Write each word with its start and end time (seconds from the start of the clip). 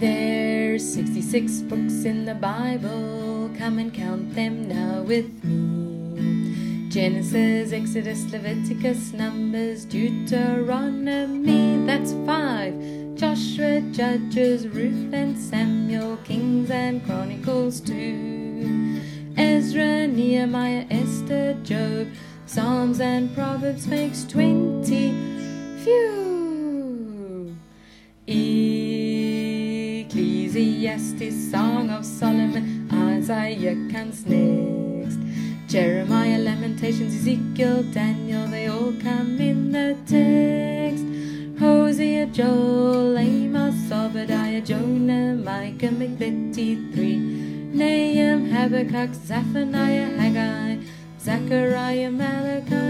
There's 0.00 0.94
66 0.94 1.60
books 1.68 2.06
in 2.06 2.24
the 2.24 2.34
Bible, 2.34 3.50
come 3.58 3.78
and 3.78 3.92
count 3.92 4.34
them 4.34 4.66
now 4.66 5.02
with 5.02 5.44
me. 5.44 6.88
Genesis, 6.88 7.74
Exodus, 7.74 8.24
Leviticus, 8.32 9.12
Numbers, 9.12 9.84
Deuteronomy, 9.84 11.84
that's 11.84 12.14
five. 12.24 12.72
Joshua, 13.14 13.82
Judges, 13.92 14.66
Ruth 14.68 15.12
and 15.12 15.38
Samuel, 15.38 16.16
Kings 16.24 16.70
and 16.70 17.04
Chronicles 17.04 17.82
too. 17.82 19.02
Ezra, 19.36 20.06
Nehemiah, 20.06 20.86
Esther, 20.90 21.58
Job, 21.62 22.08
Psalms 22.46 23.00
and 23.00 23.34
Proverbs 23.34 23.86
makes 23.86 24.24
twenty. 24.24 25.12
Phew! 25.84 26.39
Ecclesiastes, 30.80 31.50
Song 31.50 31.90
of 31.90 32.06
Solomon, 32.06 32.88
Isaiah 32.90 33.76
comes 33.92 34.24
next. 34.24 35.18
Jeremiah, 35.68 36.38
Lamentations, 36.38 37.14
Ezekiel, 37.16 37.82
Daniel, 37.92 38.46
they 38.46 38.68
all 38.68 38.94
come 39.02 39.38
in 39.38 39.72
the 39.72 39.94
text. 40.06 41.04
Hosea, 41.60 42.26
Joel, 42.28 43.18
Amos, 43.18 43.92
Obadiah, 43.92 44.62
Jonah, 44.62 45.34
Micah, 45.34 45.90
make 45.90 46.16
3, 46.16 47.16
Nahum, 47.74 48.48
Habakkuk, 48.48 49.14
Zephaniah, 49.14 50.16
Haggai, 50.16 50.78
Zechariah, 51.18 52.10
Malachi, 52.10 52.89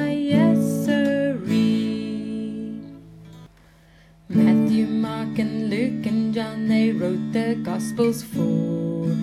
wrote 6.93 7.33
the 7.33 7.55
Gospels 7.63 8.23
for. 8.23 9.17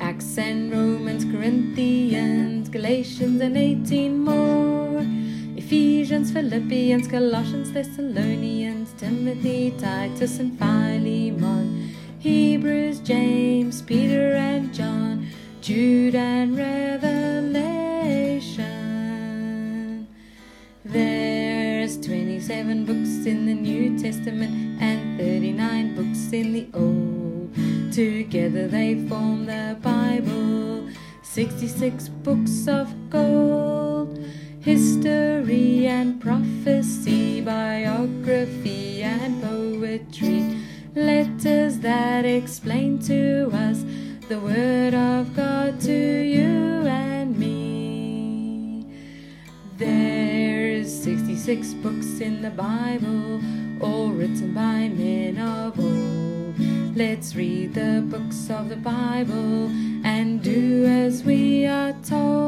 Acts 0.00 0.38
and 0.38 0.72
Romans, 0.72 1.24
Corinthians, 1.24 2.68
Galatians, 2.68 3.40
and 3.40 3.56
18 3.56 4.18
more. 4.18 5.04
Ephesians, 5.56 6.32
Philippians, 6.32 7.08
Colossians, 7.08 7.72
Thessalonians, 7.72 8.92
Timothy, 8.98 9.72
Titus, 9.78 10.38
and 10.38 10.58
Philemon. 10.58 11.94
Hebrews, 12.18 13.00
James, 13.00 13.82
Peter, 13.82 14.34
and 14.34 14.72
John, 14.72 15.26
Jude, 15.60 16.14
and 16.14 16.56
Revelation. 16.56 17.42
There's 20.84 21.96
27 22.00 22.84
books 22.84 23.26
in 23.26 23.46
the 23.46 23.54
New 23.54 23.98
Testament 23.98 24.80
and 24.80 25.01
39 26.32 26.42
in 26.42 26.52
the 26.52 26.66
Old. 26.78 27.92
Together 27.92 28.66
they 28.66 28.94
form 29.06 29.44
the 29.44 29.76
Bible, 29.82 30.88
66 31.22 32.08
books 32.08 32.66
of 32.66 32.88
gold. 33.10 34.18
History 34.60 35.86
and 35.86 36.22
prophecy, 36.22 37.42
biography 37.42 39.02
and 39.02 39.42
poetry, 39.42 40.56
letters 40.94 41.80
that 41.80 42.24
explain 42.24 42.98
to 43.00 43.50
us 43.52 43.84
the 44.28 44.38
Word 44.40 44.94
of 44.94 45.36
God 45.36 45.80
to 45.82 45.92
you 45.92 46.86
and 46.86 47.38
me. 47.38 48.86
There's 49.76 50.90
66 51.02 51.74
books 51.74 52.20
in 52.20 52.40
the 52.40 52.50
Bible, 52.50 53.42
all 53.82 54.10
written 54.10 54.54
by 54.54 54.88
men 54.88 55.36
of 55.36 55.78
old. 55.78 56.21
Let's 56.94 57.34
read 57.34 57.72
the 57.72 58.04
books 58.06 58.50
of 58.50 58.68
the 58.68 58.76
Bible 58.76 59.70
and 60.04 60.42
do 60.42 60.84
as 60.84 61.24
we 61.24 61.64
are 61.64 61.94
told. 62.04 62.41